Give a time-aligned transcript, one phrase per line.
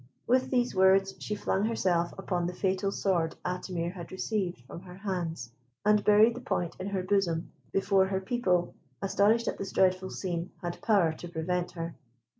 [0.25, 4.95] With these words she flung herself upon the fatal sword Atimir had received from her
[4.95, 5.51] hands,
[5.85, 10.49] and buried the point in her bosom before her people, astonished at this dreadful scene,
[10.63, 11.93] had power to prevent her.